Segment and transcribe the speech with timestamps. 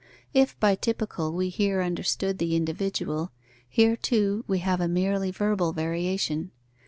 [0.33, 3.31] If by typical be here understood the individual,
[3.69, 6.49] here, too, we have a merely verbal variation.